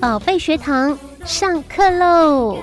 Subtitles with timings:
[0.00, 2.58] 宝贝学堂上课喽！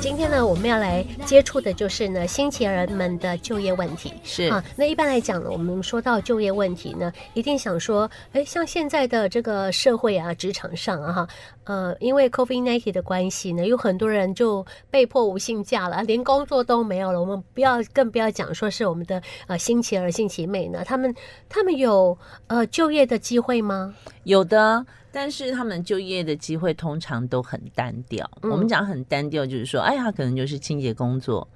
[0.00, 4.12] 今天呢，我们要来接触的就是呢，新奇人们的就业问题。
[4.22, 11.28] 是啊，那一般来讲呢，我们说到就业问题呢，一定想说，哎，像现在的这个社会啊，职场上啊，哈，
[11.64, 17.20] 呃，因为 COVID-19 的关系呢，有很多人就被迫无薪假了，连工作都没有了。
[17.20, 21.12] 我们不要，更不要讲说是我们的呃新奇儿、新奇妹呢，他们
[21.48, 22.16] 他们有
[22.46, 23.92] 呃就业的机会吗？
[24.24, 28.28] 有的，但是他们就业的机会通常都很单调。
[28.42, 31.46] 嗯我们讲很单调，就是说，哎，呀可能就是清洁工作、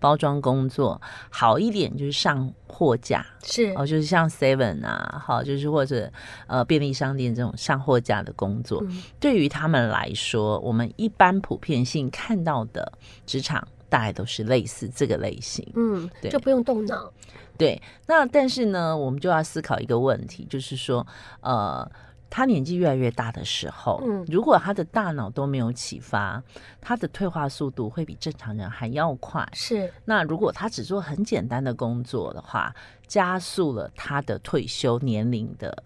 [0.00, 3.24] 包装工作，好一点就是上货架。
[3.42, 6.10] 是哦，就是像 Seven 啊，好，就是或者
[6.46, 12.90] 呃便利商店这种上货架的工作，嗯对于他们来说，我们一般普遍性看到的
[13.26, 15.66] 职场大概都是类似这个类型。
[15.74, 17.12] 嗯，对就不用动脑。
[17.56, 21.06] 对，那但是呢，我们就要思考一个问题，就是说，
[21.40, 21.88] 呃，
[22.36, 26.42] 他年纪越来越大的时候，嗯如果他的大脑都没有启发，
[26.80, 29.48] 他的退化速度会比正常人还要快。
[29.52, 32.74] 是那如果他只做很简单的工作的话，
[33.06, 35.80] 加速了他的退休年龄的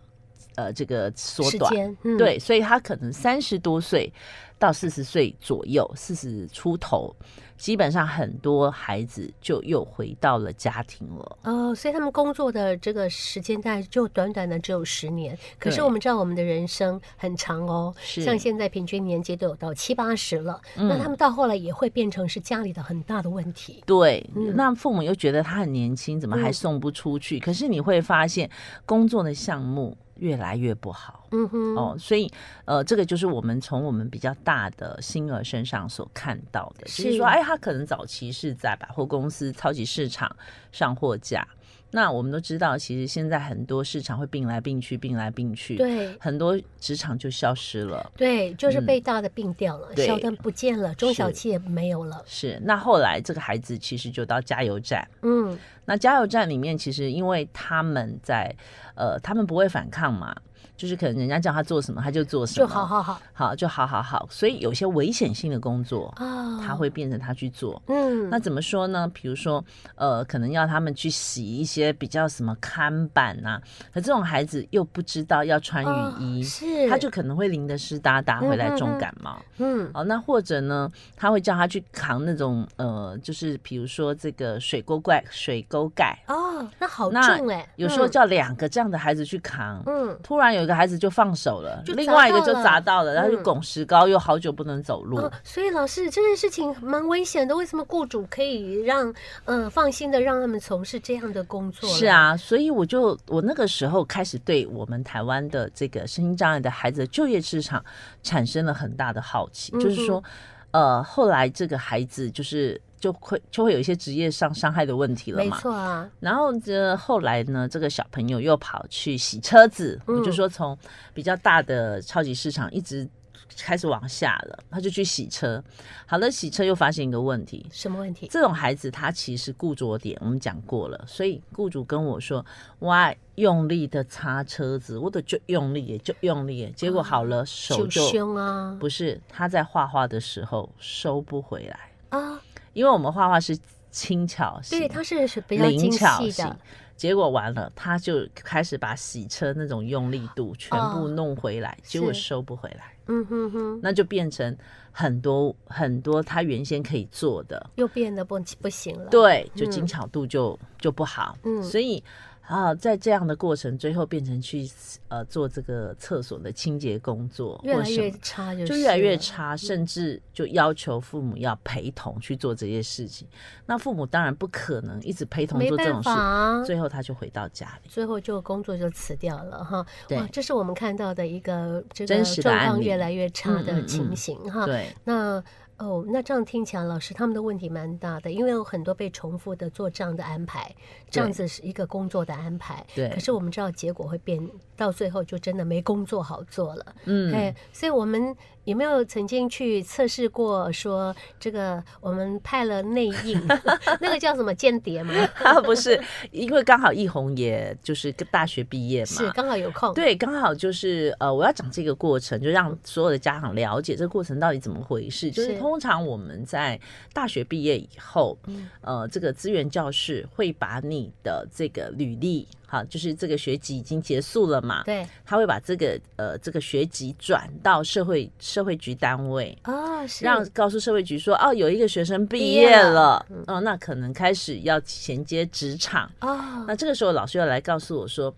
[0.58, 1.70] 呃这个缩短。
[1.70, 4.12] 时间，嗯，对，所以他可能三十多岁
[4.58, 7.14] 到四十岁左右，四十出头，
[7.56, 11.38] 基本上很多孩子就又回到了家庭了。
[11.44, 23.84] 哦，所以他们工作的这个时间大概就短短的只有十年，可是我们知道我们的人生很长哦，是像现在平均年纪都有到七八十了，那嗯他们到后来也会变成是家里的很大的问题。
[23.86, 27.38] 对，嗯那父母又觉得他很年轻，怎么还嗯送不出去？
[27.38, 28.50] 可是你会发现，
[28.84, 31.26] 工作的项目越来越不好。
[31.30, 32.30] 嗯哼，哦，所以
[32.64, 40.34] 呃，这个就是我们从我们比较大的星儿身上所看到的，就是是说，哎，他可能早期是在百货公司、超级市场
[40.72, 41.46] 上货架。
[41.90, 46.14] 那我们都知道，其实现在很多市场会并来并去，并来并去，，对。
[46.18, 48.12] 很多职场就消失了。
[48.16, 52.22] 对，就是被大的并掉了，嗯小的不见了，中小是企业没有了。
[52.26, 58.54] 是，那后来这个孩子其实就到加油站，嗯，那加油站里面，其实因为他们在
[58.94, 60.36] 呃，他们不会反抗嘛，
[60.78, 63.20] 就是可能人家叫他做什么，他就做什么，就好好好。
[63.34, 67.80] 好就好好好，所以有些危险性的工作，啊，他会变成他去做。
[67.88, 69.10] 嗯，那怎么说呢？
[69.12, 69.62] 比如说，
[69.96, 73.60] 呃，可能要他们去洗一些比较什么看板呐、
[73.92, 76.88] 可这种孩子又不知道要穿哦雨衣，是。
[76.88, 79.36] 他就可能会淋得湿哒哒，回来重感冒。
[79.58, 79.90] 嗯。
[79.94, 86.47] 哦，那或者呢，他会叫他去扛那种呃，就是比如说这个水沟盖、水沟盖，哦，
[86.78, 95.18] 那好那重哎，有时候嗯叫两个这样的孩子去扛，嗯突然有一个孩子就放手了，就另外一个就砸到了，然后就嗯拱石膏，又好久不能走路。
[95.18, 99.08] 哦，所以老师这件事情蛮危险的，为什么雇主可以让
[99.44, 101.88] 嗯、呃放心的让他们从事这样的工作？
[101.90, 107.84] 是，啊，所以我就我那个时候开始对我们台湾的这个身心障碍的孩子的就业市场
[108.22, 110.22] 产生了很大的好奇，嗯就是说，
[110.70, 115.58] 呃，后来这个孩子就是就会就会有一些职业上伤害的问题了嘛没嘛。
[115.58, 120.76] 错啊，然后这后来呢，这个小朋友又跑去洗车子，我就嗯说从
[121.14, 123.08] 比较大的超级市场一直
[123.56, 125.62] 开始往下了，他就去洗车。
[126.06, 128.28] 好了，洗车又发现一个问题，什么问题？
[128.30, 132.44] 这种孩子他其实固着点，我们讲过了，所以雇主跟我说，
[132.80, 142.40] 哇，用力的擦车子，我的就用力也，就用力耶，结果好了，手就就凶啊不是他在画画的时候收不回来，啊！
[142.78, 143.58] 因为我们画画是
[143.90, 146.56] 轻巧型，对，它是是比较灵精巧型细的，。
[146.96, 154.56] 结果完了，他就开始把洗车那种用力度全部哦弄回来，结果收不回来，嗯哼哼，那就变成
[154.92, 162.02] 很多很多他原先可以做的，又变得不不行了。，对，就嗯精巧度就、就不好，嗯所以
[162.48, 164.66] 啊，在这样的过程，最后变成去
[165.08, 169.18] 呃做这个厕所的清洁工作，越来越差就就越来越。
[169.18, 173.26] 差，甚至就要求父母要陪同去做这些事情。
[173.66, 177.90] 那父母当然不可能一直陪同做这种事，啊，最后他就回到家里。
[177.90, 179.84] 最后就工作就辞掉了哈。
[180.06, 184.64] 对哇，这是我们看到的一个这个真实的状况越来越差的情嗯形哈。
[184.64, 185.42] 对，那
[185.78, 190.74] 哦，那这样听起来，老师他们的问题蛮大的，因为有很多被重复的做这样的安排，
[191.08, 192.84] 这样子是一个工作的安排。
[192.94, 194.44] 对可是我们知道结果会变，
[194.76, 196.86] 到最后就真的没工作好做了。
[197.04, 198.34] 嗯，哎，所以我们
[198.64, 203.40] 有没有曾经去测试过说这个我们派了内应，
[204.00, 205.14] 那个叫什么间谍吗？
[205.44, 206.00] 啊， 不是，
[206.32, 209.30] 因为刚好易红也就是大学毕业嘛是。
[209.30, 209.94] 刚好有空。
[209.94, 215.30] 对，刚好就是呃，我要讲这个过程，就让所有的家长了解这个过程到底怎么回事。
[215.30, 216.80] 就是是通常我们在
[217.12, 218.70] 大学毕业以后，嗯。
[218.80, 230.24] 呃，这个资源教室会把你的这个履历，好，就是这个学籍已经结束了嘛，对，他会把这个呃这个学籍转到社会社会局单位，哦，是。
[230.24, 233.24] 让告诉社会局说，哦，有一个学生毕毕业业了。
[233.28, 236.10] 嗯，哦，那可能开始要衔接职场。
[236.20, 238.34] 哦，那这个时候，老师要来告诉我说，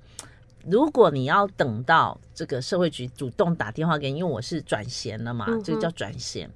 [0.66, 6.50] 如果你要等到这个社会局主动打电话给你，因为我是转衔了嘛，这个叫转衔。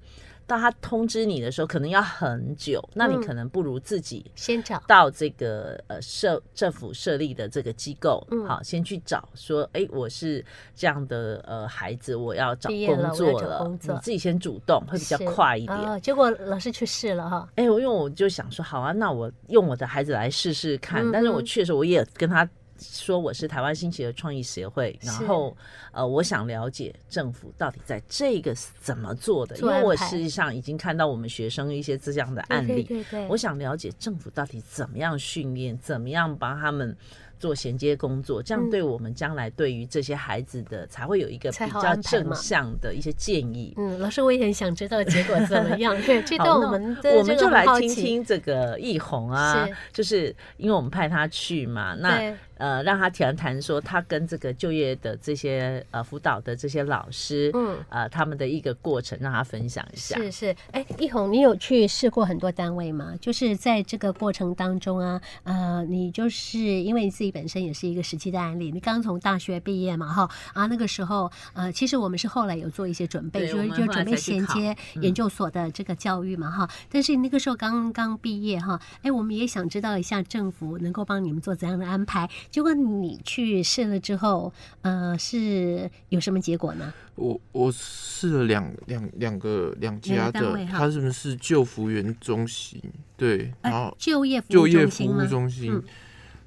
[0.46, 8.44] 到他通知你的时候，可能要很久，那你嗯可能不如自己先找，到这个呃社政府设立的这个机构，嗯。
[8.46, 10.44] 好，先去找说，哎，我是
[10.74, 13.94] 这样的呃孩子，我要找工作我要找工作。
[13.94, 15.78] 你自己先主动会比较快一点。
[15.78, 21.10] 哦，结果老师去试了哈，哎、我因为我就想说，好啊，那我用我的孩子来试试看。
[21.10, 25.56] 但是我去的时候，我也跟他说我是台湾新奇的创意协会，然后
[25.92, 36.96] 呃，我想了解政府到底在这个是怎么做的，因为我实际上已经看到我们学生一些这样的案例，对对对对，我想了解政府到底怎么样训练，怎么样帮他们。
[37.36, 43.74] 做衔接工作，这样嗯对我们将来对于这些孩子的才会有一个比较正向的一些建议。
[43.76, 45.94] 嗯，老师，我也很想知道结果怎么样。
[46.06, 60.16] 对，这好那段我们我们就来听听这个易红啊是，就是因为我们派他去嘛，那对呃让他谈谈说他跟这个就业的这些呃辅导的这些老师，嗯呃他们的一个过程，让他分享一下。
[60.16, 63.14] 是是，哎，一红，你有去试过很多单位吗？
[63.20, 76.68] 就是在这个过程当中啊，呃，你就是因为你自己本身也是一个实际的案例，你刚从大学毕业嘛，哈啊，那个时候呃，其实我们是后来有做一些准备，就就准备衔接研究所的这个教育嘛，哈。
[76.90, 82.28] 但是那个时候刚刚毕业哈，哎，我们也想知道一下政府能够帮你们做怎样的安排。
[82.50, 84.52] 结果你去试了之后，
[84.82, 86.92] 呃，是有什么结果呢？
[87.16, 92.80] 我我试了两两两个两家的他们是就服员中心，
[93.16, 95.80] 对，然哎后，就业服务就业服务中心。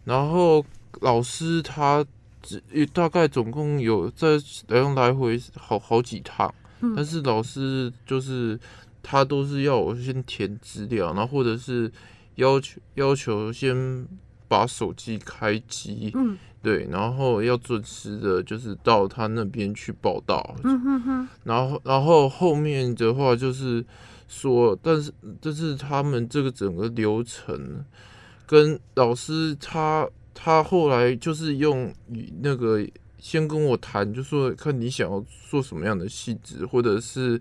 [0.04, 0.66] 然后
[1.02, 2.06] 老师他
[2.42, 2.62] 只
[2.94, 6.94] 大概总共有在来用来回好好几趟，嗯。
[6.96, 8.60] 但是老师就是
[9.02, 11.90] 他都是要我先填资料，然后或者是
[12.36, 14.06] 要求要求先
[14.48, 16.38] 把手机开机，嗯。
[16.60, 23.86] 对，然后要准时的，就是到他那边去报道，嗯哼哼，然后然后后面的话就是
[24.28, 27.86] 说，但是但是他们这个整个流程
[28.46, 31.94] 跟老师他他后来就是用
[32.42, 32.86] 那个
[33.18, 37.40] 先跟我谈，就说看你想要做什么样的细致，或者是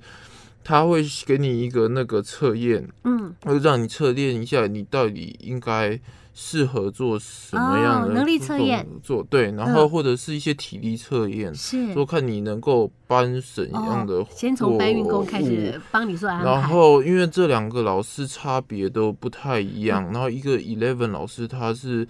[0.63, 5.99] 他会给你一个那个测验，嗯，会让你测验一下你到底应该
[6.39, 8.85] 适合做什么样的哦能力测验。
[8.85, 9.91] 工作，对，然后嗯。
[9.91, 11.95] 或者是一些体力测验，是。
[11.95, 16.45] 说看你能够搬什么样的先从搬运工开始帮你做安排。
[16.45, 20.13] 然后因为这两个老师差别都不太一样，嗯。
[20.13, 22.07] 然后一个 Eleven 老师他是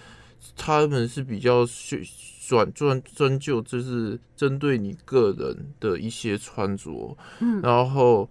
[0.56, 2.05] 他们是比较去
[2.49, 7.61] 专专专就，就是针对你个人的一些穿着，嗯。
[7.62, 8.28] 然后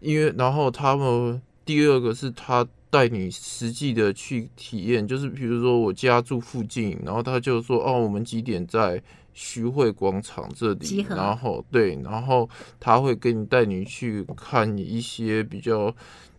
[0.00, 9.02] 因为然后他们第二个是他带你实际的去体验，就是比如说我家住附近，然后他就说哦，我们几点在
[9.34, 12.48] 徐汇广场这里，然后对，然后
[12.80, 15.94] 他会给你带你去看一些比较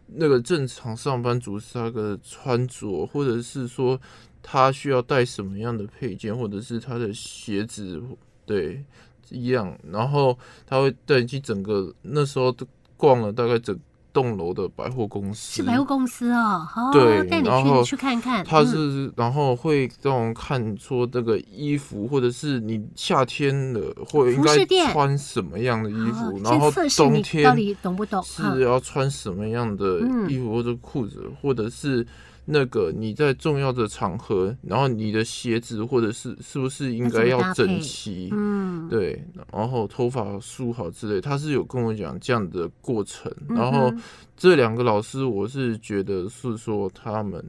[0.07, 3.99] 那个正常上班族那个穿着，或者是说
[4.41, 8.01] 他需要带什么样的配件，或者是他的鞋子，
[8.45, 8.83] 对，
[9.29, 10.35] 一样，然后
[10.65, 12.65] 他会带你去整个那时候都
[12.95, 13.77] 逛了大概整
[14.17, 18.43] 栋楼的百货公司，是百货公司哦，哦，对带你然后去去看看。
[18.43, 28.23] 他嗯是，然后会让我们看说这个衣服，或者是你夏天的或应该穿什么样的衣服，哦然后冬天到底懂不懂？
[28.23, 32.03] 是要穿什么样的嗯衣服或者裤子，或者是
[32.49, 38.29] 那个你在重要的场合，然后你的鞋子或者是是不是应该要整齐？
[38.31, 43.29] 嗯，对，然后头发梳好之类，他是有跟我讲这样的过程。
[43.49, 43.93] 嗯然后
[44.37, 47.43] 这两个老师，我是觉得是说他们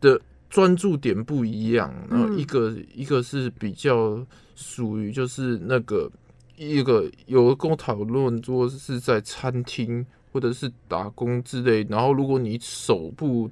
[0.00, 0.20] 的
[0.50, 1.94] 专注点不一样。
[2.10, 6.10] 然后一个、一个是比较属于就是那个
[6.56, 13.48] 一个有跟我讨论如果是在餐厅或者是打工之类，然后如果你手部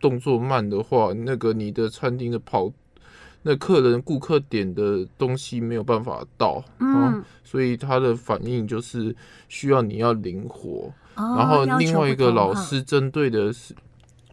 [0.00, 2.72] 动作慢的话，那个你的餐厅的跑。
[3.42, 9.14] 那客人、顾客点的东西没有办法到，嗯哦，所以他的反应就是
[9.48, 10.92] 需要你要灵活。
[11.14, 13.74] 哦然后另外一个老师针对的是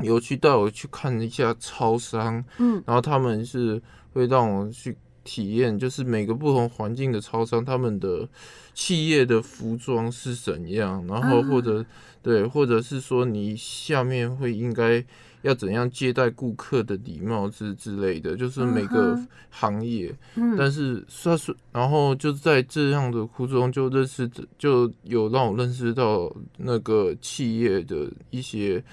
[0.01, 3.81] 有去带我去看一下超商，嗯然后他们是
[4.11, 8.27] 会让我去体验，就是每个不同环境的超商，他们的
[8.73, 11.85] 企业的服装是怎样，然后或者、
[12.21, 15.03] 对，或者是说你下面会应该
[15.45, 19.15] 要怎样接待顾客的礼貌之之类的，就是每个
[19.49, 20.13] 行业。
[20.35, 28.83] 嗯但是算是，然后就在这样的途中就认识，就有让我认识到那个企业的一些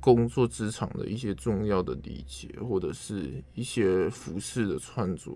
[0.00, 5.30] 工作职场的一些重要的理解，或者是一些服饰的穿着，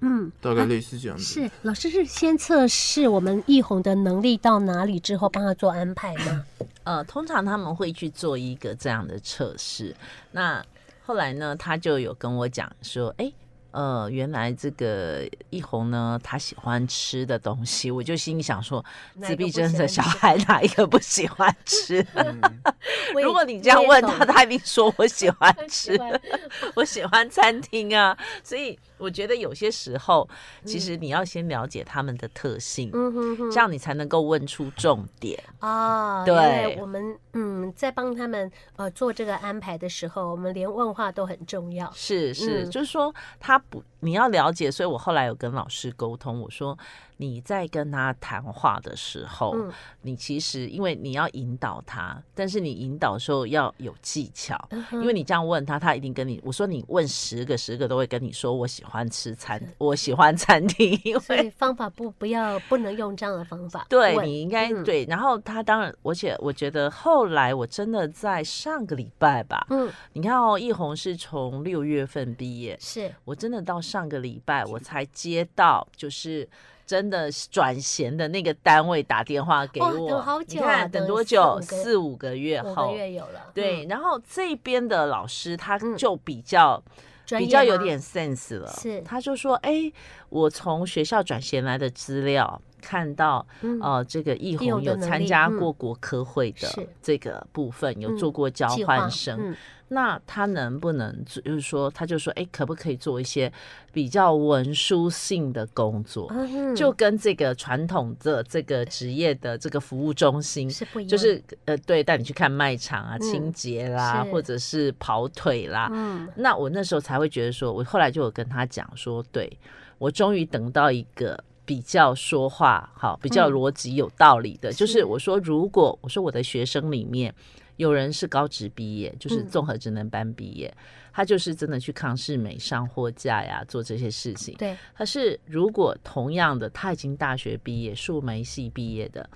[0.00, 1.24] 嗯，大概类似这样子。
[1.24, 6.44] 是老师是先测试我们易红的能力到哪里之后，帮他做安排吗？
[6.84, 9.94] 呃，通常他们会去做一个这样的测试。
[10.32, 10.64] 那
[11.04, 13.32] 后来呢，他就有跟我讲说，哎、
[13.70, 18.84] 呃，原来这个一红呢，他喜欢吃的东西，我就心里想说，
[19.22, 22.04] 自闭症的小孩哪一个不喜欢吃？
[22.14, 22.40] 嗯，
[23.22, 25.98] 如果你这样问他，他一定说我喜欢吃
[26.74, 28.16] 我喜欢餐厅啊。
[28.42, 30.28] 所以我觉得有些时候，
[30.64, 35.38] 其嗯实你要先了解他们的特性，嗯哼哼，这样你才能够问出重点。
[35.58, 41.90] 啊，对我们嗯在帮他们呃做这个安排的时候，我们连问话都很重要。
[41.94, 46.76] 是是，嗯就是说他不，你要了解，所以我后来有跟老师沟通，我说
[47.16, 54.56] 你在跟他谈话的时候，嗯你其实因为你要引导他，但是你引导的时候要有技巧。
[54.70, 65.04] 嗯因为你这样问他，他一定跟你我说你问十个，十个都会跟你说我喜欢吃餐，我喜欢餐厅，因为所以方法不不要不能用这样的方法对你应该、嗯对。
[65.06, 76.48] 然后他当然，而且我觉得后来我真的在上个礼拜吧，嗯你看哦，易红是从六月份毕业，是我真的到上个礼拜我才接到，就是
[76.86, 81.60] 真的转衔的那个单位打电话给哇我，等好久啊你看等等多久？
[81.62, 82.62] 四五个月。
[82.62, 83.86] 五后个，月有了，对。
[83.86, 85.96] 嗯，然后这边的老师他嗯。
[85.96, 86.82] 就比较、
[87.26, 89.00] 比较有点 sense 了，是。
[89.02, 89.90] 他就说，哎，
[90.28, 96.68] 我从学校转衔来的资料看到，嗯呃，这个易红有参加过国科会的
[97.02, 99.56] 这个部分，有嗯做过交换生，嗯
[99.90, 103.50] 那他能不能就是说，他就说，哎，可不可以做一些
[103.90, 106.28] 比较文书性的工作？
[106.30, 115.88] 嗯就跟这个传统的这个职业的这个服务中心，是不一样，就是呃，对，带你去看卖场啊、嗯清洁啦，是或者是跑腿啦。
[115.90, 119.50] 嗯那我那时候才会觉得说，我后来就有跟他讲说，对
[119.96, 121.42] 我终于等到一个。
[121.68, 123.52] 比较说话好，比较嗯。
[123.52, 127.34] 逻辑有道理的，就是是我说，如果我说我的学生里面
[127.76, 129.48] 有人是高职毕业，就是嗯。
[129.50, 130.74] 综合职能班毕业，
[131.12, 134.54] 他就是真的去康世美上货架呀，做这些事情。
[134.56, 139.28] 对，可是如果同样的他已经大学毕业，数媒系毕业的，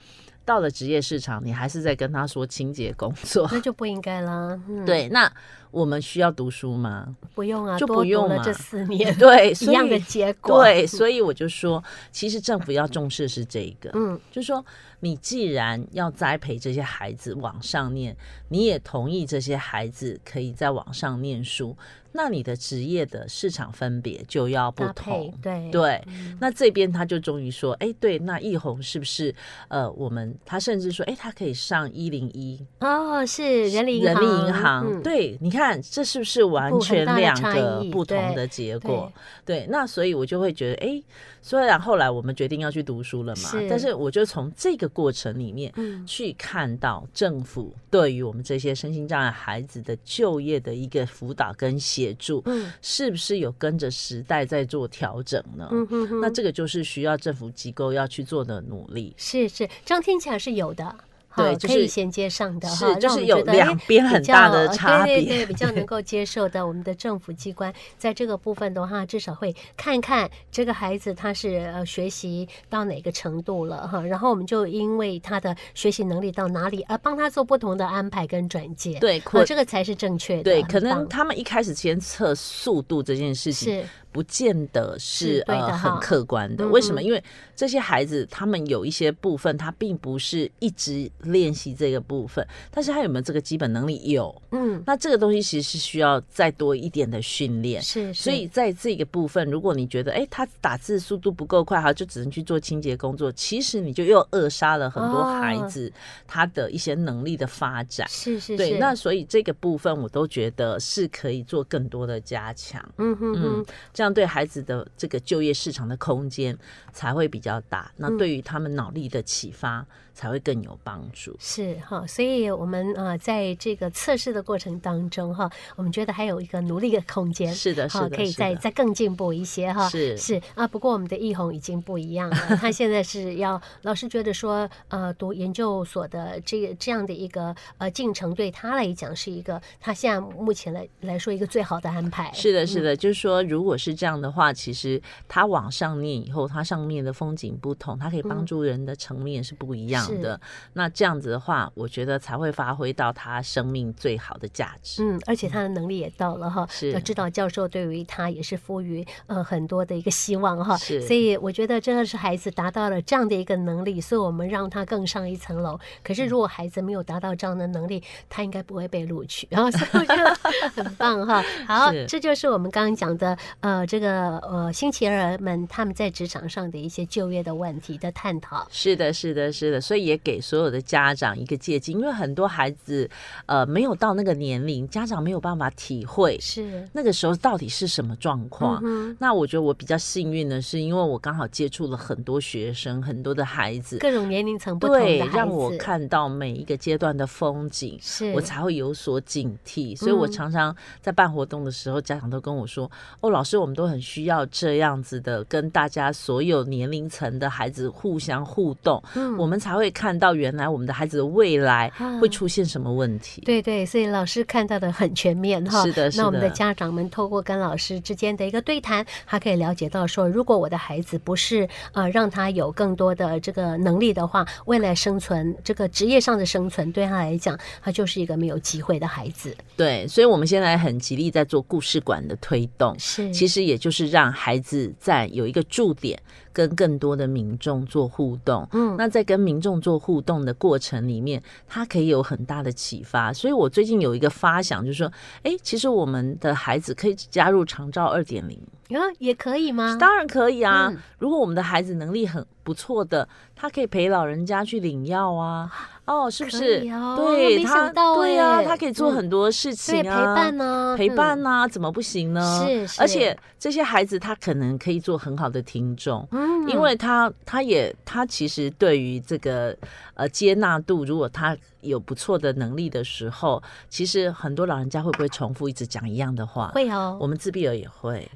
[0.43, 4.59] 到了职业市场，你还是在跟他说清洁工作，那就不应该啦。
[4.67, 5.31] 嗯，对，那
[5.73, 7.17] 我们需要读书吗？
[7.35, 10.63] 不用啊，就不用了这四年， 对， 一所样的结果。
[10.63, 14.65] 对，所以我就说，其实政府要重视的是这一个，嗯，就是说，
[15.01, 18.17] 你既然要栽培这些孩子往上念，
[18.49, 21.77] 你也同意这些孩子可以在网上念书，
[22.13, 25.33] 那你的职业的市场分别就要不同。
[25.43, 25.71] 对。
[25.71, 26.37] 对，嗯。
[26.39, 29.35] 那这边他就终于说，哎，对，那易红是不是
[29.69, 35.03] 呃，我们他甚至说，哎，他可以上一零一哦，是人力人力银行，嗯。
[35.03, 39.13] 对，你看这是不是完全两个不同的结果？
[39.45, 41.03] 对，那所以我就会觉得，哎，
[41.41, 55.69] 虽然后来我们决定要去读书了嘛，是但是我就从这个过程里面嗯去看到政府对于我们这些身心障碍孩子的就业的一个辅导跟协助，嗯是不是有跟着时代在做调整呢？
[55.71, 59.13] 嗯哼哼，那这个就是需要政府机构要去做的努力。
[59.17, 60.95] 是是，这样听起来是有的。
[61.35, 66.67] 哈对就是可以衔接上的是哈，就是有两边很大的呃差别对对对，比较 能够接受的。
[66.67, 78.99] 我们的政府机关在这个部分的话，至少会看看这个孩子他是呃学习到哪个程度了哈，然后我们就因为他的学习能力到哪里，而帮他做不同的安排跟转介。
[78.99, 80.43] 对，哦，可这个才是正确的。
[80.43, 86.65] 对，可能他们一开始先测速度这件事情，是不见得是是呃很客观的。
[86.65, 87.01] 嗯为什么？
[87.01, 87.23] 嗯因为
[87.57, 94.11] 这些孩子他们有一些部分，他并不是一直练习这个部分，但是他有没有这个基本能力？
[94.11, 94.43] 有。
[94.51, 97.81] 嗯那这个东西其实是需要再多一点的训练。
[97.81, 105.93] 是，是所以在这个部分，如果你觉得哎，他打字速度不够快，哈，就只能去做清洁工作，其实你就又扼杀了很多哦孩子
[106.27, 108.07] 他的一些能力的发展。
[108.09, 116.57] 对，是是是那所以这个部分我都觉得是可以做更多的加强，嗯嗯，这样对孩子的这个就业市场的空间
[116.93, 117.93] 才会比较大。
[117.97, 121.35] 那嗯对于他们脑力的启发才会更有帮助。
[121.39, 127.53] 是哈，所以我们呃在这个测试的过程当中哈，我们觉得还有一个努力的空间。
[127.53, 129.89] 是的，是，的，可以再再更进步一些哈。
[129.89, 142.31] 是是啊，不过我们的易红已经不一样了， 他现在是要老师觉得说，呃，读研究所的这个这样的一个呃进程，对他来讲是一个他现在目前来来说一个最好的安排。
[142.33, 150.41] 是的，是的，就是说，如果是这样的话，其实他往上念以后，他上面的风景不同，他可以帮助人的层面是不一样的。
[150.75, 155.03] 那这样子的话，我觉得才会发挥到他生命最好的价值。
[155.03, 165.79] 嗯，而且他的能力也到了哈，是要知道教授对于他也是赋予呃很多的一个希望哈，是所以我觉得真的是孩子达到了这样的一个能力，所以我们让他更上一层楼。
[166.03, 169.47] 可是如果孩子没有达到这样的能力，他应该不会被录取。
[169.51, 170.35] 然后所以我觉得
[170.75, 171.43] 很棒哈。
[171.67, 178.67] 好，这就是我们刚刚讲的呃这个呃星期儿们他们在职场上的一些就业的问题的探讨。
[178.71, 183.09] 是的，是的，是的，所以也给所有的家长一个借鉴，因为很多孩子
[183.47, 188.81] 呃没有到那个年龄，家长没有办法体会是，那个时候到底是什么状况。
[188.85, 194.99] 嗯那我觉得我比较幸运的是，因为我刚好接触了很多学生，很多的孩子，，各种年龄层不同
[195.33, 197.99] 让我看到每一个阶段的风景。
[198.01, 213.43] 是我才会有所警惕，所以我嗯常常在办活动的时候，家长都跟我说：“哦，老师，我们都很需要这样子的，跟大家所有年龄层的孩子互相互动，嗯我们才会看到原来我们的孩子的未来啊会出现什么问题。
[213.43, 215.83] 对对，所以老师看到的很全面哈。
[215.85, 229.57] 是的是那我们的的家长们透过跟老师之间的一个对谈，他可以了解到说，如果我的孩子不是呃让他有更多的这个能力的话，未来生存这个职业上的生存对他来讲，他就是一个没有机会的孩子。
[229.77, 236.21] 对，所以我们现在很极力在做故事馆的推动，是，其实也就是让孩子在有一个驻点，
[236.53, 238.69] 跟更多的民众做互动。
[238.73, 243.33] 嗯那在跟民众动作互动的过程里面，他可以有很大的启发。
[243.33, 245.11] 所以我最近有一个发想，就是说，
[245.45, 248.61] 哎，其实我们的孩子可以加入长照二点零。
[248.97, 249.97] 啊也可以吗？
[250.01, 250.89] 当然可以啊！
[250.91, 255.71] 嗯如果我们的孩子能力很不错的，他可以陪老人家去领药啊，
[256.05, 256.81] 哦，是不是？
[256.91, 262.65] 哦对，没他对啊，哎他可以做嗯很多事情对，啊，陪伴呢，陪伴嗯呐、怎么不行呢？
[262.67, 266.27] 是是而且这些孩子他可能可以做很好的听众。
[266.33, 269.77] 嗯，因为他，他也，他其实对于这个
[270.15, 276.73] 呃接纳度，如果他有不错的能力的时候，其实很多老人家会不会重复一直讲一样的话？
[276.75, 278.29] 会哦，我们自闭儿 也会，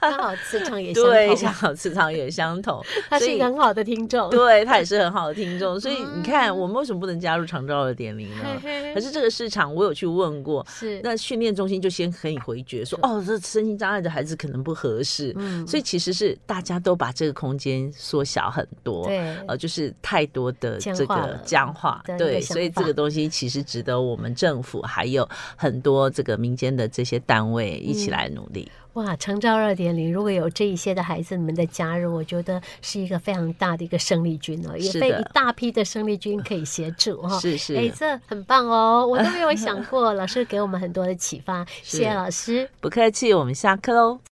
[0.00, 4.28] 刚好磁场也相对，同像好磁场也相同， 他是一个很好的听众。
[4.30, 8.44] 对他也是很好的听众，所以你看，嗯我们为什么不能加入长照二点零呢？
[8.94, 28.70] 可是这个市场我有去问过，是那训练中心就先可以回绝说，哦，这身心障碍的孩子可能不合适，嗯所以其实是大家都把这个空间缩小很多，对呃，就是太多的这个僵化了僵化，的一个对，所以这个法东西其实值得我们政府还有很多这个民间的这些单位一起嗯来努力。
[28.94, 37.38] 哇，长照二点零，如果有这一些的孩子们的加入，我觉得是一个非常大的一个生力军哦，也被一大批的生力军可以协助哈。
[37.38, 42.68] 是是，哎，这很棒哦，我都没有想 过，老师给我们很多的启发，谢谢老师。
[42.80, 44.18] 不客气，我们下课喽。